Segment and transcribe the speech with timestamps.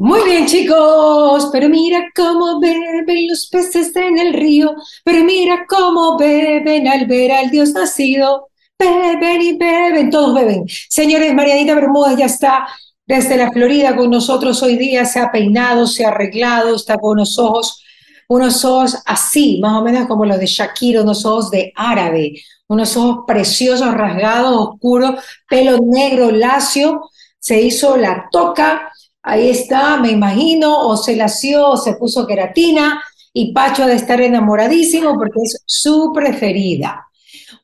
[0.00, 6.16] Muy bien, chicos, pero mira cómo beben los peces en el río, pero mira cómo
[6.16, 8.46] beben al ver al Dios nacido.
[8.78, 10.64] Beben y beben, todos beben.
[10.88, 12.68] Señores, Marianita Bermúdez ya está
[13.06, 17.18] desde la Florida con nosotros hoy día, se ha peinado, se ha arreglado, está con
[17.18, 17.82] unos ojos,
[18.28, 22.34] unos ojos así, más o menos como los de Shakira, unos ojos de árabe,
[22.68, 25.16] unos ojos preciosos, rasgados, oscuros,
[25.48, 27.10] pelo negro, lacio,
[27.40, 28.92] se hizo la toca
[29.30, 32.98] Ahí está, me imagino, o se lació, o se puso queratina,
[33.30, 37.06] y Pacho ha de estar enamoradísimo porque es su preferida.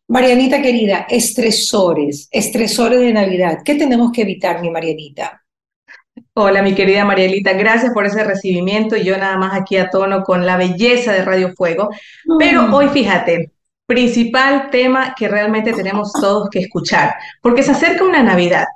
[0.06, 3.60] Marianita querida, estresores, estresores de Navidad.
[3.64, 5.42] ¿Qué tenemos que evitar, mi Marianita?
[6.34, 8.98] Hola, mi querida Marielita, gracias por ese recibimiento.
[8.98, 11.88] Yo nada más aquí a tono con la belleza de Radio Fuego.
[12.38, 12.74] Pero mm.
[12.74, 13.52] hoy fíjate,
[13.86, 18.66] principal tema que realmente tenemos todos que escuchar, porque se acerca una Navidad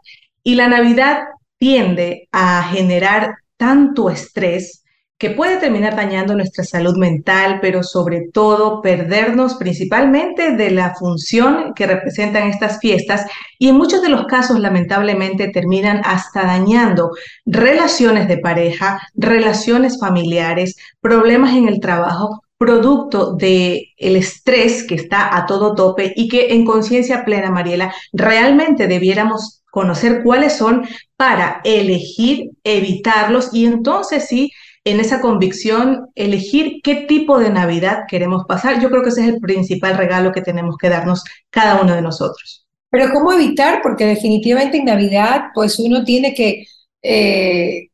[0.42, 1.24] y la Navidad
[1.58, 4.84] tiende a generar tanto estrés
[5.18, 11.74] que puede terminar dañando nuestra salud mental, pero sobre todo perdernos principalmente de la función
[11.74, 13.26] que representan estas fiestas
[13.58, 17.10] y en muchos de los casos lamentablemente terminan hasta dañando
[17.44, 25.36] relaciones de pareja, relaciones familiares, problemas en el trabajo, producto de el estrés que está
[25.36, 31.60] a todo tope y que en conciencia plena, Mariela, realmente debiéramos conocer cuáles son para
[31.64, 34.50] elegir, evitarlos y entonces sí,
[34.84, 38.80] en esa convicción, elegir qué tipo de Navidad queremos pasar.
[38.80, 42.02] Yo creo que ese es el principal regalo que tenemos que darnos cada uno de
[42.02, 42.66] nosotros.
[42.90, 43.80] Pero ¿cómo evitar?
[43.82, 46.66] Porque definitivamente en Navidad, pues uno tiene que,
[47.02, 47.88] eh,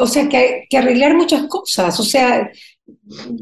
[0.00, 1.98] o sea, que, que, arreglar muchas cosas.
[1.98, 2.50] O sea,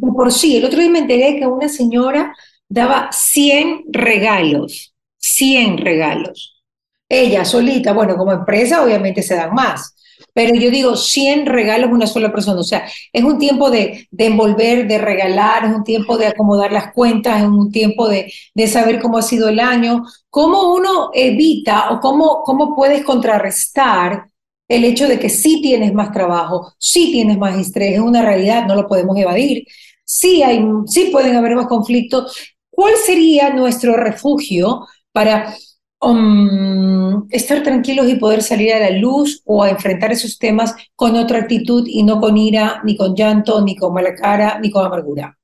[0.01, 2.35] por sí, el otro día me enteré que una señora
[2.69, 6.63] daba 100 regalos, 100 regalos.
[7.09, 9.95] Ella solita, bueno, como empresa obviamente se dan más,
[10.33, 14.87] pero yo digo 100 regalos una sola persona, o sea, es un tiempo de, envolver,
[14.87, 18.33] de regalar, es un tiempo de acomodar las cuentas, es un tiempo de,
[18.69, 24.30] saber cómo ha sido el año, cómo uno evita o cómo, cómo puedes contrarrestar
[24.71, 28.67] el hecho de que sí tienes más trabajo, sí tienes más estrés, es una realidad,
[28.67, 29.67] no lo podemos evadir,
[30.05, 30.65] sí, hay,
[31.11, 32.55] pueden haber más conflictos.
[32.71, 35.53] ¿Cuál sería nuestro refugio para
[36.01, 41.17] um, estar tranquilos y poder salir a la luz o a enfrentar esos temas con
[41.17, 44.87] otra actitud y no con ira, ni con llanto, ni con mala cara, ni con
[44.87, 45.37] amargura.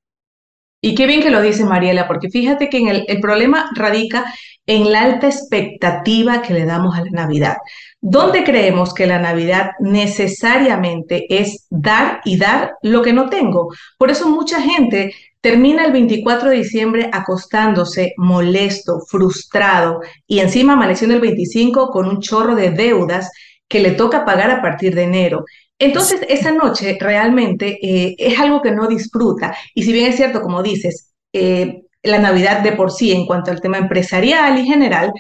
[0.81, 4.27] Y qué bien que lo dice Mariela, porque fíjate que el problema radica
[4.67, 7.57] en la alta expectativa que le damos a la Navidad.
[8.01, 13.69] ¿Dónde creemos que la Navidad necesariamente es dar y dar lo que no tengo?
[13.97, 21.15] Por eso mucha gente termina el 24 de diciembre acostándose molesto, frustrado y encima amaneciendo
[21.15, 23.31] el 25 con un chorro de deudas
[23.69, 25.45] que le toca pagar a partir de enero.
[25.79, 29.57] Entonces, esa noche realmente eh, es algo que no disfruta.
[29.75, 33.51] Y si bien es cierto, como dices, eh, la Navidad de por sí en cuanto
[33.51, 35.13] al tema empresarial y general,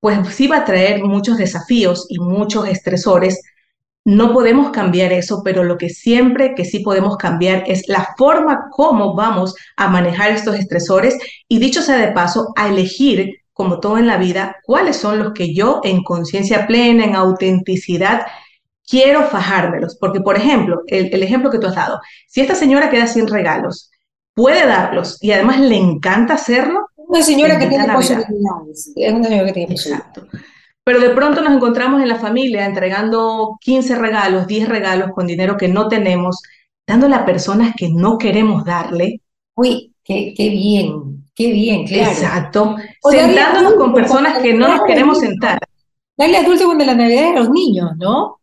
[0.00, 3.40] pues sí va a traer muchos desafíos y muchos estresores
[4.04, 8.66] no podemos cambiar eso, pero lo que siempre que sí podemos cambiar es la forma
[8.70, 11.16] como vamos a manejar estos estresores
[11.48, 15.32] y dicho sea de paso, a elegir, como todo en la vida, cuáles son los
[15.34, 18.26] que yo en conciencia plena, en autenticidad,
[18.88, 19.96] quiero fajármelos.
[19.96, 23.90] Porque, por ejemplo, el, ejemplo que tú has dado, si esta señora queda sin regalos,
[24.34, 26.86] puede darlos y además le encanta hacerlo.
[26.96, 28.92] Una señora que tiene posibilidades.
[28.96, 30.26] Es una señora que tiene Exacto.
[30.84, 35.56] Pero de pronto nos encontramos en la familia entregando 15 regalos, 10 regalos con dinero
[35.56, 36.42] que no tenemos,
[36.86, 39.20] dándole a personas que no queremos darle.
[39.54, 42.10] Uy, qué, qué bien, qué bien, claro.
[42.10, 42.76] Exacto.
[43.08, 45.60] Sentándonos con personas que no nos queremos sentar.
[46.16, 48.40] Dale a dulce cuando la Navidad de los niños, ¿no?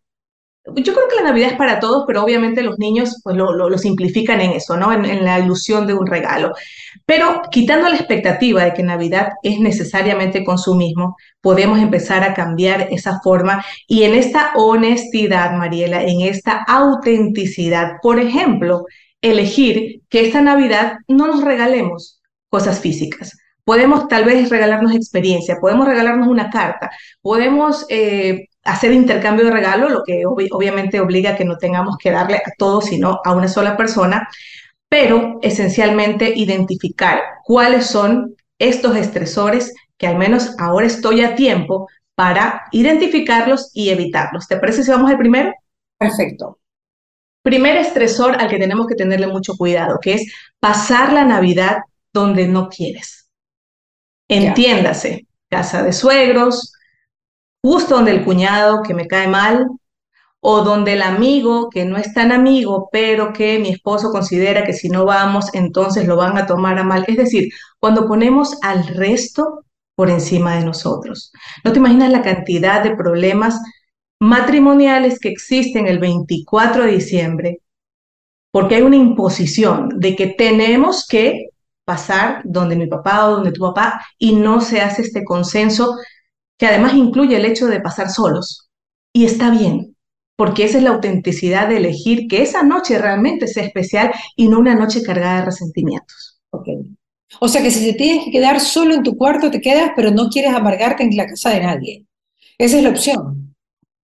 [0.75, 3.77] Yo creo que la Navidad es para todos, pero obviamente los niños pues lo, lo,
[3.77, 4.91] simplifican en eso, ¿no?
[4.93, 6.53] En, en, la ilusión de un regalo.
[7.05, 13.19] Pero quitando la expectativa de que Navidad es necesariamente consumismo, podemos empezar a cambiar esa
[13.21, 18.85] forma y en esta honestidad, Mariela, en esta autenticidad, por ejemplo,
[19.21, 23.37] elegir que esta Navidad no nos regalemos cosas físicas.
[23.63, 26.89] Podemos tal vez regalarnos experiencia, podemos regalarnos una carta,
[27.21, 32.11] podemos eh, hacer intercambio de regalo, lo que obviamente obliga a que no tengamos que
[32.11, 34.27] darle a todos, sino a una sola persona,
[34.89, 42.63] pero esencialmente identificar cuáles son estos estresores que al menos ahora estoy a tiempo para
[42.71, 44.47] identificarlos y evitarlos.
[44.47, 45.53] ¿Te parece si vamos al primero?
[45.97, 46.59] Perfecto.
[47.41, 51.77] Primer estresor al que tenemos que tenerle mucho cuidado, que es pasar la Navidad
[52.11, 53.29] donde no quieres.
[54.27, 56.73] Entiéndase, casa de suegros,
[57.61, 59.67] justo donde el cuñado que me cae mal,
[60.41, 64.73] o donde el amigo que no es tan amigo, pero que mi esposo considera que
[64.73, 67.03] si no vamos, entonces lo van a tomar a mal.
[67.07, 69.65] Es decir, cuando ponemos al resto
[69.99, 71.33] por encima de nosotros.
[71.65, 73.61] No te imaginas la cantidad de problemas
[74.21, 77.61] matrimoniales que existen el 24 de diciembre,
[78.49, 81.49] porque hay una imposición de que tenemos que
[81.83, 85.97] pasar donde mi papá o donde tu papá y no se hace este consenso
[86.59, 88.69] que además incluye el hecho de pasar solos.
[89.11, 89.95] Y está bien,
[90.35, 94.59] porque esa es la autenticidad de elegir que esa noche realmente sea especial y no
[94.59, 96.39] una noche cargada de resentimientos.
[96.51, 96.77] Okay.
[97.39, 100.11] O sea que si te tienes que quedar solo en tu cuarto, te quedas, pero
[100.11, 102.05] no quieres amargarte en la casa de nadie.
[102.57, 103.55] Esa es la opción.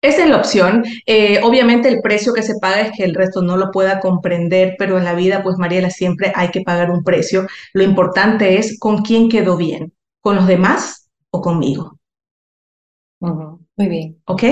[0.01, 0.85] Esa es la opción.
[1.07, 4.75] Eh, obviamente el precio que se paga es que el resto no lo pueda comprender,
[4.77, 7.47] pero en la vida, pues Mariela, siempre hay que pagar un precio.
[7.73, 11.94] Lo importante es con quién quedó bien, con los demás o conmigo.
[13.19, 14.21] Muy bien.
[14.25, 14.43] ¿Ok?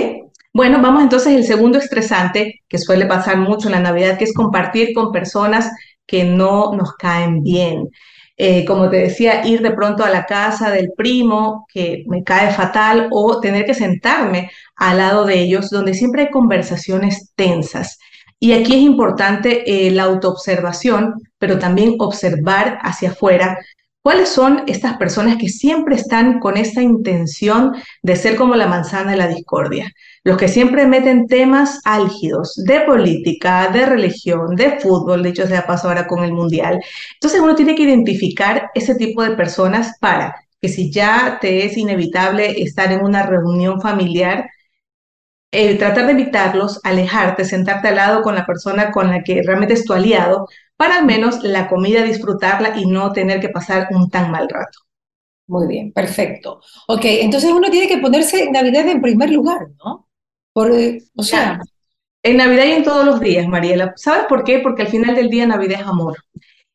[0.54, 4.34] Bueno, vamos entonces al segundo estresante que suele pasar mucho en la Navidad, que es
[4.34, 5.72] compartir con personas
[6.06, 7.90] que no nos caen bien.
[8.38, 12.52] Eh, como te decía, ir de pronto a la casa del primo que me cae
[12.52, 18.00] fatal o tener que sentarme al lado de ellos, donde siempre hay conversaciones tensas.
[18.40, 23.58] Y aquí es importante eh, la autoobservación, pero también observar hacia afuera
[24.04, 27.72] ¿Cuáles son estas personas que siempre están con esta intención
[28.02, 29.94] de ser como la manzana de la discordia?
[30.26, 35.56] Los que siempre meten temas álgidos de política, de religión, de fútbol, de hecho se
[35.56, 36.82] ha pasado ahora con el mundial.
[37.14, 41.78] Entonces uno tiene que identificar ese tipo de personas para que si ya te es
[41.78, 44.50] inevitable estar en una reunión familiar,
[45.52, 49.76] eh, tratar de evitarlos, alejarte, sentarte al lado con la persona con la que realmente
[49.76, 50.48] es tu aliado,
[50.78, 54.80] para al menos la comida disfrutarla y no tener que pasar un tan mal rato.
[55.48, 56.62] Muy bien, perfecto.
[56.88, 60.08] Ok, entonces uno tiene que ponerse Navidad en primer lugar, ¿no?
[60.54, 61.60] Por, eh, o sea...
[62.26, 63.92] En Navidad y en todos los días, Mariela.
[63.98, 64.60] ¿Sabes por qué?
[64.60, 66.16] Porque al final del día Navidad es amor.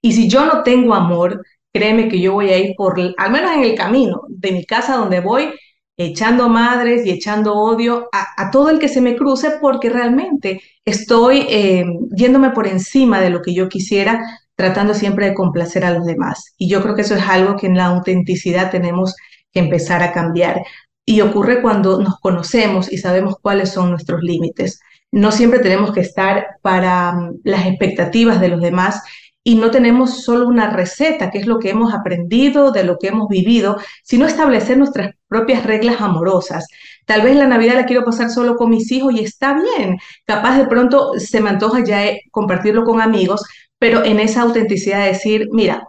[0.02, 1.42] Y si yo no tengo amor,
[1.72, 4.96] créeme que yo voy a ir por, al menos en el camino de mi casa
[4.96, 5.54] donde voy,
[5.98, 11.44] echando madres y echando odio a, todo el que se me cruce porque realmente estoy
[11.50, 11.84] eh,
[12.16, 14.20] yéndome por encima de lo que yo quisiera,
[14.54, 16.54] tratando siempre de complacer a los demás.
[16.56, 19.16] Y yo creo que eso es algo que en la autenticidad tenemos
[19.52, 20.62] que empezar a cambiar.
[21.04, 24.80] Y ocurre cuando nos conocemos y sabemos cuáles son nuestros límites.
[25.10, 29.02] No siempre tenemos que estar para mm, las expectativas de los demás
[29.48, 33.08] y no tenemos solo una receta, que es lo que hemos aprendido, de lo que
[33.08, 36.66] hemos vivido, sino establecer nuestras propias reglas amorosas.
[37.06, 39.96] Tal vez la Navidad la quiero pasar solo con mis hijos y está bien.
[40.26, 43.42] Capaz de pronto se me antoja ya eh, compartirlo con amigos,
[43.78, 45.88] pero en esa autenticidad de decir, mira,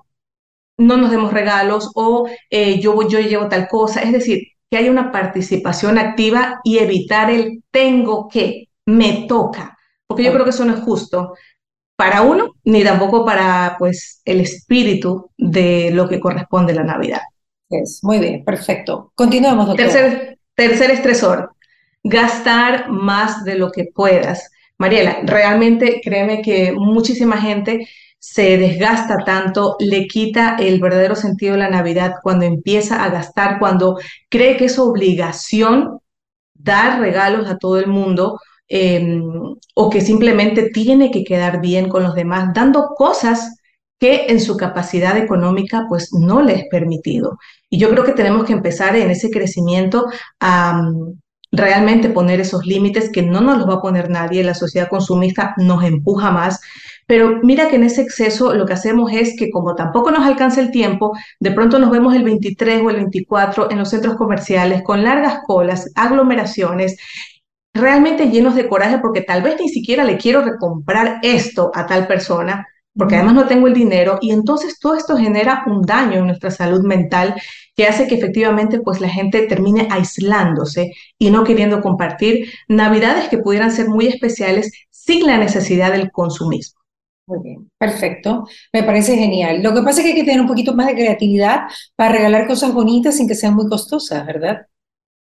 [0.78, 4.02] no nos demos regalos o eh, yo, yo llevo tal cosa.
[4.04, 4.40] Es decir,
[4.72, 9.78] que haya una participación activa y evitar el tengo que, me toca,
[10.08, 11.34] porque yo creo que eso no es justo
[12.00, 17.20] para uno, ni tampoco para pues el espíritu de lo que corresponde a la Navidad.
[17.70, 19.12] Es, muy bien, perfecto.
[19.16, 19.86] Continuamos, doctor.
[19.86, 21.52] Tercer, tercer estresor,
[22.02, 24.50] gastar más de lo que puedas.
[24.78, 31.60] Mariela, realmente créeme que muchísima gente se desgasta tanto, le quita el verdadero sentido de
[31.60, 34.00] la Navidad cuando empieza a gastar, cuando
[34.30, 36.00] cree que es obligación
[36.54, 38.40] dar regalos a todo el mundo
[38.70, 39.24] Em,
[39.74, 43.58] o que simplemente tiene que quedar bien con los demás, dando cosas
[44.00, 47.40] que en su capacidad económica pues no le es permitido.
[47.70, 50.06] Y yo creo que tenemos que empezar en ese crecimiento
[50.40, 51.20] a mm,
[51.52, 55.56] realmente poner esos límites que no nos los va a poner nadie, la sociedad consumista
[55.58, 56.62] nos empuja más,
[57.08, 60.62] pero mira que en ese exceso lo que hacemos es que como tampoco nos alcanza
[60.62, 64.84] el tiempo, de pronto nos vemos el 23 o el 24 en los centros comerciales
[64.84, 66.98] con largas colas, aglomeraciones
[67.74, 72.08] realmente llenos de coraje porque tal vez ni siquiera le quiero recomprar esto a tal
[72.08, 76.28] persona, porque además no tengo el dinero y entonces todo esto genera un daño en
[76.28, 77.36] nuestra salud mental
[77.76, 83.38] que hace que efectivamente pues la gente termine aislándose y no queriendo compartir navidades que
[83.38, 86.80] pudieran ser muy especiales sin la necesidad del consumismo.
[87.28, 88.48] Muy bien, perfecto.
[88.74, 89.62] Me parece genial.
[89.62, 92.48] Lo que pasa es que hay que tener un poquito más de creatividad para regalar
[92.48, 94.66] cosas bonitas sin que sean muy costosas, ¿verdad?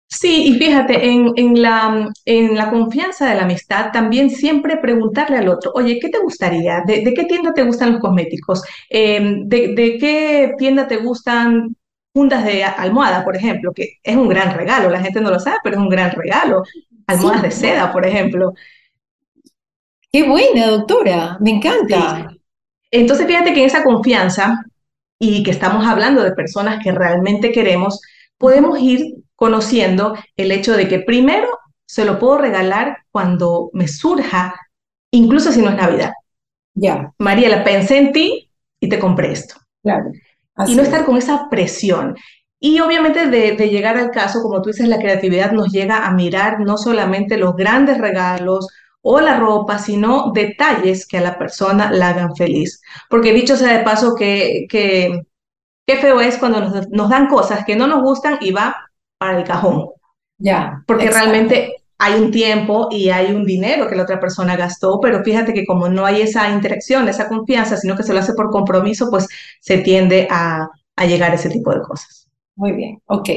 [0.08, 5.48] Sí, y fíjate, en, la, en la confianza de la amistad, también siempre preguntarle al
[5.48, 6.82] otro, oye, ¿qué te gustaría?
[6.86, 8.62] ¿De, qué tienda te gustan los cosméticos?
[8.88, 11.76] Em, de, qué tienda te gustan
[12.14, 13.72] fundas de almohada, por ejemplo?
[13.74, 16.62] Que es un gran regalo, la gente no lo sabe, pero es un gran regalo.
[17.08, 18.54] Almohadas de seda, por ejemplo.
[20.12, 22.30] Qué buena, doctora, me encanta.
[22.90, 24.62] Entonces, fíjate que en esa confianza
[25.18, 28.00] y que estamos hablando de personas que realmente queremos,
[28.38, 31.48] podemos ir conociendo el hecho de que primero
[31.86, 34.54] se lo puedo regalar cuando me surja,
[35.12, 36.12] incluso si no es Navidad.
[36.74, 37.12] Ya.
[37.18, 38.50] Mariela, pensé en ti
[38.80, 39.54] y te compré esto.
[39.82, 40.10] Claro.
[40.66, 42.16] y no estar con esa presión.
[42.58, 46.12] Y obviamente de, de, llegar al caso, como tú dices, la creatividad nos llega a
[46.12, 48.66] mirar no solamente los grandes regalos
[49.02, 52.80] o la ropa, sino detalles que a la persona la hagan feliz.
[53.08, 55.20] Porque dicho sea de paso que, que
[55.86, 58.85] qué feo es cuando nos, nos, dan cosas que no nos gustan y va
[59.18, 59.90] para el cajón.
[60.38, 60.82] Ya.
[60.86, 61.30] Porque exacto.
[61.30, 65.54] realmente hay un tiempo y hay un dinero que la otra persona gastó, pero fíjate
[65.54, 69.08] que como no hay esa interacción, esa confianza, sino que se lo hace por compromiso,
[69.10, 69.26] pues
[69.60, 72.28] se tiende a, a llegar a ese tipo de cosas.
[72.54, 73.28] Muy bien, ok.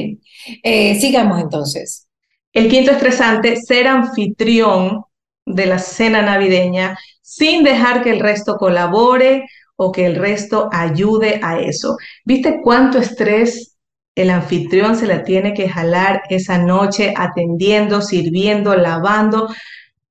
[0.62, 2.06] Eh, sigamos entonces.
[2.52, 5.04] El quinto estresante, ser anfitrión
[5.46, 9.46] de la cena navideña sin dejar que el resto colabore
[9.76, 11.96] o que el resto ayude a eso.
[12.24, 13.69] ¿Viste cuánto estrés
[14.14, 19.48] el anfitrión se la tiene que jalar esa noche atendiendo, sirviendo, lavando?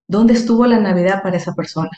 [0.07, 1.91] ¿Dónde estuvo la Navidad para esa persona?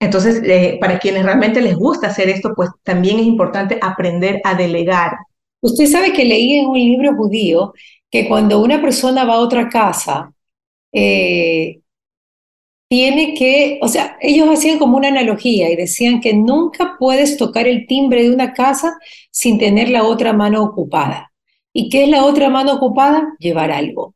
[0.00, 4.54] Entonces, eh, para quienes realmente les gusta hacer esto, pues también es importante aprender a
[4.54, 5.12] delegar.
[5.60, 7.72] Usted sabe que leí en un libro judío
[8.10, 10.32] que cuando una persona va a otra casa,
[10.92, 11.80] eh,
[12.88, 17.68] tiene que, o sea, ellos hacían como una analogía y decían que nunca puedes tocar
[17.68, 18.98] el timbre de una casa
[19.30, 21.30] sin tener la otra mano ocupada.
[21.72, 23.36] ¿Y qué es la otra mano ocupada?
[23.38, 24.14] Llevar algo.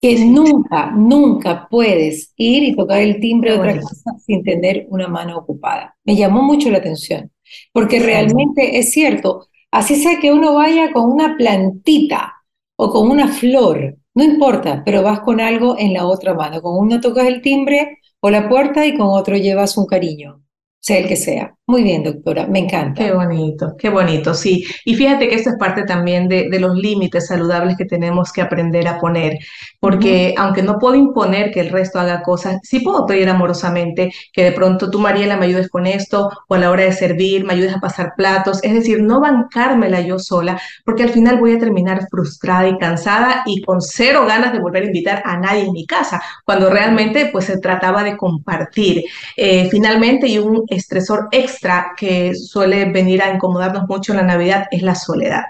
[0.00, 5.08] Que nunca, nunca puedes ir y tocar el timbre de otra casa sin tener una
[5.08, 5.94] mano ocupada.
[6.04, 7.30] Me llamó mucho la atención,
[7.72, 12.32] porque realmente es cierto, así sea que uno vaya con una plantita
[12.76, 16.60] o con una flor, no importa, pero vas con algo en la otra mano.
[16.60, 20.42] Con uno tocas el timbre o la puerta y con otro llevas un cariño,
[20.78, 21.56] sea el que sea.
[21.70, 23.04] Muy bien, doctora, me encanta.
[23.04, 24.64] Qué bonito, qué bonito, sí.
[24.84, 28.42] Y fíjate que esto es parte también de, de los límites saludables que tenemos que
[28.42, 29.38] aprender a poner,
[29.78, 30.44] porque uh -huh.
[30.44, 34.50] aunque no puedo imponer que el resto haga cosas, sí puedo pedir amorosamente que de
[34.50, 37.76] pronto tú, Mariela, me ayudes con esto, o a la hora de servir, me ayudes
[37.76, 42.08] a pasar platos, es decir, no bancármela yo sola, porque al final voy a terminar
[42.10, 45.86] frustrada y cansada y con cero ganas de volver a invitar a nadie en mi
[45.86, 49.04] casa, cuando realmente pues se trataba de compartir.
[49.36, 51.59] Eh, finalmente, y un estresor extra
[51.96, 55.44] que suele venir a incomodarnos mucho en la Navidad es la soledad.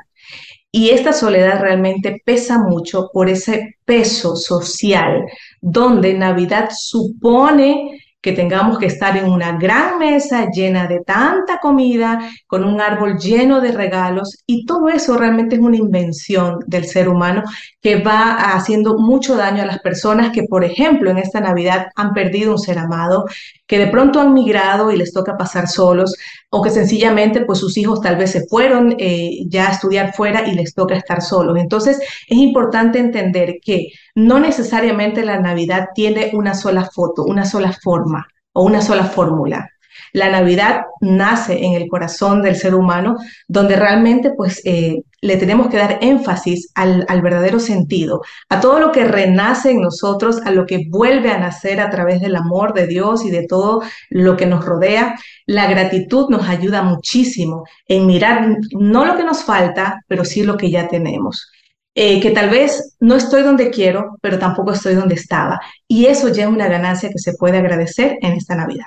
[0.73, 5.25] Y esta soledad realmente pesa mucho por ese peso social,
[5.61, 12.31] donde Navidad supone que tengamos que estar en una gran mesa llena de tanta comida,
[12.47, 17.09] con un árbol lleno de regalos, y todo eso realmente es una invención del ser
[17.09, 17.43] humano
[17.81, 22.13] que va haciendo mucho daño a las personas que, por ejemplo, en esta Navidad han
[22.13, 23.25] perdido un ser amado,
[23.67, 26.15] que de pronto han migrado y les toca pasar solos,
[26.51, 30.49] o que sencillamente pues sus hijos tal vez se fueron eh, ya a estudiar fuera
[30.49, 31.57] y les toca estar solos.
[31.59, 37.73] Entonces es importante entender que no necesariamente la Navidad tiene una sola foto, una sola
[37.73, 39.71] forma o una sola fórmula.
[40.13, 43.17] La Navidad nace en el corazón del ser humano,
[43.49, 48.91] donde realmente pues eh, le tenemos que dar énfasis al, verdadero sentido, a todo lo
[48.91, 52.87] que renace en nosotros, a lo que vuelve a nacer a través del amor de
[52.87, 55.19] Dios y de todo lo que nos rodea.
[55.47, 60.57] La gratitud nos ayuda muchísimo en mirar no lo que nos falta, pero sí lo
[60.57, 61.51] que ya tenemos.
[61.95, 65.61] Eh, que tal vez no estoy donde quiero, pero tampoco estoy donde estaba.
[65.89, 68.87] Y eso ya es una ganancia que se puede agradecer en esta Navidad.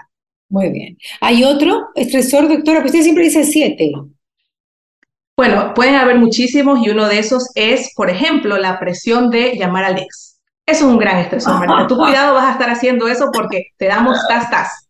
[0.54, 1.00] Muy bien.
[1.20, 2.82] ¿Hay otro estresor, doctora?
[2.82, 3.92] Pues usted siempre dice siete.
[5.36, 9.84] Bueno, pueden haber muchísimos y uno de esos es, por ejemplo, la presión de llamar
[9.84, 10.40] al ex.
[10.64, 11.88] Eso es un gran estresor, Marita.
[11.88, 14.90] Tu cuidado vas a estar haciendo eso porque te damos tas, tas.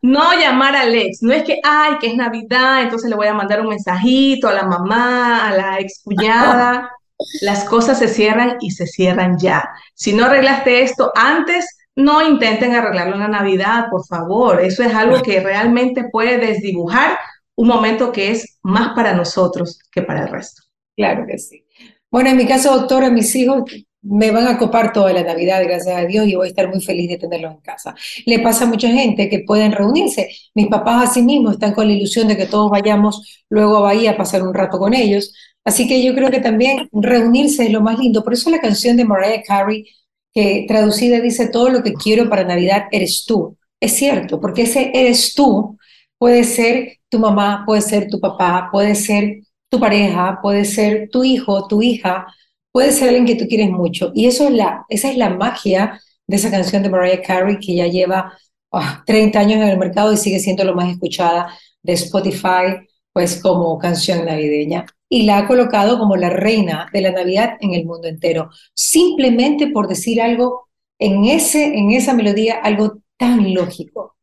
[0.00, 3.34] No llamar al ex, no es que, ay, que es Navidad, entonces le voy a
[3.34, 6.90] mandar un mensajito a la mamá, a la ex cuñada.
[7.42, 9.68] Las cosas se cierran y se cierran ya.
[9.94, 14.60] Si no arreglaste esto antes, no intenten arreglarlo en la Navidad, por favor.
[14.60, 17.18] Eso es algo que realmente puede desdibujar
[17.54, 20.62] un momento que es más para nosotros que para el resto.
[20.96, 21.64] Claro que sí.
[22.10, 23.64] Bueno, en mi caso, doctora, mis hijos
[24.02, 26.82] me van a copar toda la Navidad, gracias a Dios, y voy a estar muy
[26.82, 27.94] feliz de tenerlos en casa.
[28.26, 30.28] Le pasa a mucha gente que pueden reunirse.
[30.54, 34.12] Mis papás así mismo están con la ilusión de que todos vayamos luego a Bahía
[34.12, 35.32] a pasar un rato con ellos.
[35.64, 38.24] Así que yo creo que también reunirse es lo más lindo.
[38.24, 39.86] Por eso la canción de Mariah Carey,
[40.34, 43.56] que traducida dice, todo lo que quiero para Navidad eres tú.
[43.80, 45.76] Es cierto, porque ese eres tú
[46.18, 51.24] puede ser tu mamá, puede ser tu papá, puede ser tu pareja, puede ser tu
[51.24, 52.26] hijo, tu hija,
[52.70, 54.12] puede ser alguien que tú quieres mucho.
[54.14, 57.74] Y eso es la, esa es la magia de esa canción de Mariah Carey, que
[57.74, 58.32] ya lleva
[58.70, 63.40] oh, 30 años en el mercado y sigue siendo lo más escuchada de Spotify, pues
[63.42, 64.86] como canción navideña.
[65.12, 69.66] Y la ha colocado como la reina de la Navidad en el mundo entero, simplemente
[69.66, 74.16] por decir algo en, ese, en esa melodía, algo tan lógico.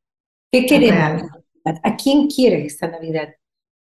[0.52, 1.30] ¿Qué queremos?
[1.64, 3.30] ¿A quién quiere esta Navidad?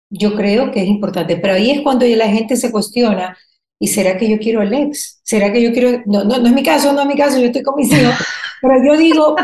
[0.10, 3.38] Yo creo que es importante, pero ahí es cuando la gente se cuestiona,
[3.82, 5.20] ¿y será que yo quiero al ex?
[5.24, 6.04] ¿Será que yo quiero...?
[6.06, 8.16] No, no, no es mi caso, no es mi caso, yo estoy con mis hijos,
[8.62, 9.36] pero yo digo,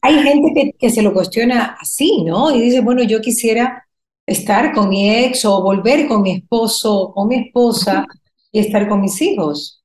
[0.00, 2.54] hay gente que, que se lo cuestiona así, ¿no?
[2.54, 3.84] Y dice, bueno, yo quisiera
[4.30, 8.06] estar con mi ex o volver con mi esposo o mi esposa
[8.52, 9.82] y estar con mis hijos.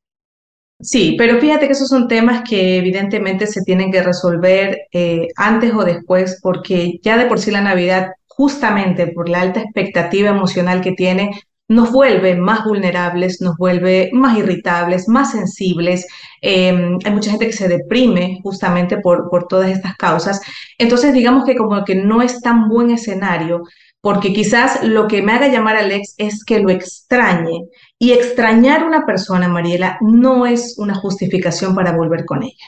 [0.79, 5.73] Sí, pero fíjate que esos son temas que evidentemente se tienen que resolver eh, antes
[5.73, 10.81] o después, porque ya de por sí la Navidad, justamente por la alta expectativa emocional
[10.81, 11.31] que tiene,
[11.67, 16.05] nos vuelve más vulnerables, nos vuelve más irritables, más sensibles.
[16.41, 20.41] Em, hay mucha gente que se deprime justamente por, por todas estas causas.
[20.77, 23.63] Entonces, digamos que como que no es tan buen escenario
[24.05, 27.69] porque quizás lo que me haga llamar al ex es que lo extrañe.
[27.97, 32.67] Y extrañar a una persona, Mariela, no es una justificación para volver con ella.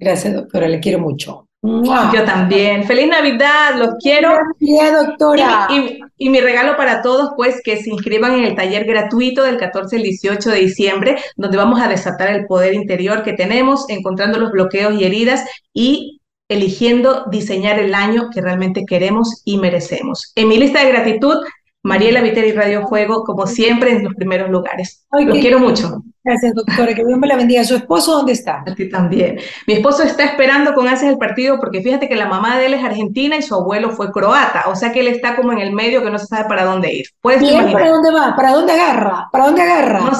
[0.00, 1.46] Gracias, doctora, le quiero mucho.
[1.62, 2.82] Yo también.
[2.88, 4.36] Feliz Navidad, los quiero.
[4.58, 5.68] Feliz doctora.
[5.70, 9.58] Y, y, mi regalo para todos, pues, que se inscriban en el taller gratuito del
[9.58, 14.40] 14 al 18 de diciembre, donde vamos a desatar el poder interior que tenemos, encontrando
[14.40, 16.19] los bloqueos y heridas y
[16.50, 20.32] eligiendo diseñar el año que realmente queremos y merecemos.
[20.34, 21.38] En mi lista de gratitud,
[21.82, 25.06] Mariela Viteri Radio Fuego, como siempre, en los primeros lugares.
[25.12, 26.02] Los quiero mucho.
[26.22, 26.92] Gracias, doctora.
[26.92, 27.64] Que Dios me la bendiga.
[27.64, 28.62] ¿Su esposo dónde está?
[28.66, 29.38] A ti también.
[29.66, 32.74] Mi esposo está esperando con ansias el partido porque fíjate que la mamá de él
[32.74, 34.64] es argentina y su abuelo fue croata.
[34.66, 36.92] O sea que él está como en el medio que no se sabe para dónde
[36.92, 37.06] ir.
[37.22, 37.42] ¿Puedes
[37.72, 38.36] para dónde va?
[38.36, 39.28] ¿Para dónde agarra?
[39.32, 40.00] ¿Para dónde agarra?
[40.00, 40.12] No,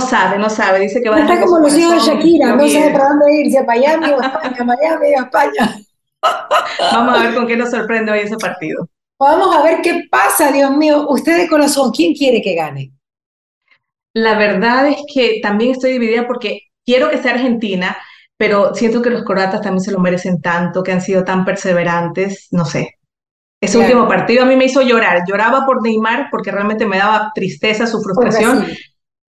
[0.00, 0.80] sabe, no sabe.
[0.80, 3.56] Dice que va Está como los hijos de Shakira, no sabe para dónde ir, si
[3.56, 5.78] a Miami o a España, Miami o a España.
[6.92, 8.88] Vamos a ver con qué nos sorprende hoy ese partido.
[9.18, 11.06] Vamos a ver qué pasa, Dios mío.
[11.08, 12.92] Usted de corazón, ¿quién quiere que gane?
[14.14, 17.96] La verdad es que también estoy dividida porque quiero que sea Argentina,
[18.36, 22.48] pero siento que los croatas también se lo merecen tanto, que han sido tan perseverantes,
[22.50, 22.96] no sé.
[23.60, 25.22] Ese último partido a mí me hizo llorar.
[25.26, 28.66] Lloraba por Neymar porque realmente me daba tristeza su frustración,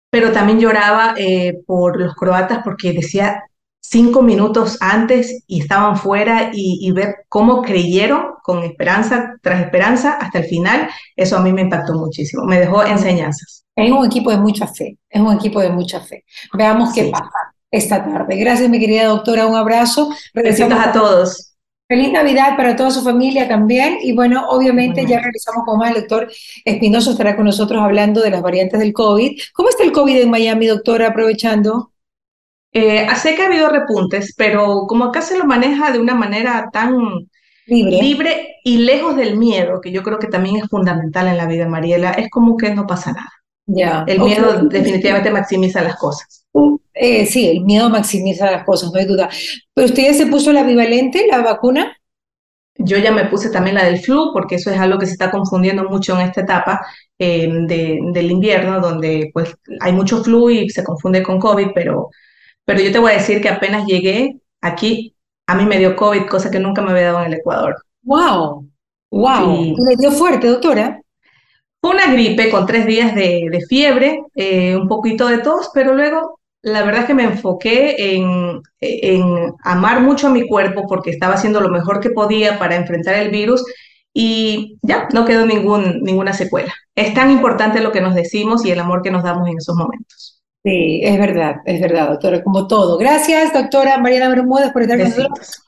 [0.10, 3.44] pero también lloraba eh, por los croatas porque decía,
[3.90, 10.40] cinco minutos antes y estaban fuera y, ver cómo creyeron con esperanza tras esperanza hasta
[10.40, 13.66] el final, eso a mí me impactó muchísimo, me dejó enseñanzas.
[13.76, 16.24] Es un equipo de mucha fe, es un equipo de mucha fe.
[16.54, 17.32] Veamos qué pasa
[17.72, 18.36] esta tarde.
[18.38, 20.14] Gracias, mi querida doctora, un abrazo.
[20.34, 21.49] Besitos a todos.
[21.90, 23.98] Feliz Navidad para toda su familia también.
[24.04, 25.90] Y bueno, obviamente ya regresamos con más.
[25.90, 26.32] El doctor
[26.64, 29.40] Espinoso estará con nosotros hablando de las variantes del COVID.
[29.54, 31.92] ¿Cómo está el COVID en Miami, doctora, aprovechando?
[32.72, 36.70] Eh, sé que ha habido repuntes, pero como acá se lo maneja de una manera
[36.72, 36.96] tan
[37.66, 38.58] libre.
[38.64, 42.12] y lejos del miedo, que yo creo que también es fundamental en la vida, Mariela,
[42.12, 43.32] es como que no pasa nada.
[43.66, 44.04] Ya.
[44.08, 46.39] El miedo definitivamente maximiza las cosas.
[46.94, 49.30] Eh, sí, el miedo maximiza las cosas, no hay duda.
[49.74, 51.96] ¿Pero usted ya se puso la bivalente, la vacuna?
[52.76, 55.32] Yo ya me puse también la del flu, porque eso es algo que se está
[55.32, 56.86] confundiendo mucho en esta etapa
[57.18, 62.10] eh, del invierno, donde pues hay mucho flu y se confunde con COVID, pero
[62.70, 65.16] pero yo te voy a decir que apenas llegué aquí,
[65.48, 67.76] a mí me dio COVID, cosa que nunca me había dado en el Ecuador.
[68.04, 68.70] ¡Wow!
[69.10, 69.56] ¡Wow!
[69.56, 71.02] ¿Y le dio fuerte, doctora?
[71.82, 76.39] Fue una gripe con tres días de, fiebre, eh, un poquito de tos, pero luego
[76.62, 81.36] la verdad es que me enfoqué en, en amar mucho a mi cuerpo porque estaba
[81.36, 83.64] haciendo lo mejor que podía para enfrentar el virus
[84.14, 86.74] y ya no quedó ningún, ninguna secuela.
[86.96, 89.76] Es tan importante lo que nos decimos y el amor que nos damos en esos
[89.76, 90.42] momentos.
[90.64, 92.98] Sí, es verdad, es verdad, doctora, como todo.
[92.98, 95.64] Gracias, doctora Mariana Bermúdez, por estar con nosotros.